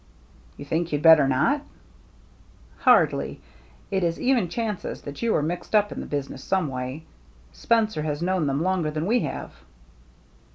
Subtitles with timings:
[0.57, 1.61] "You think you'd better not?""
[2.85, 3.39] Hardly.
[3.91, 7.03] It is even chances that they are mixed up in the business some way.
[7.51, 9.53] Spencer has known them longer than we have."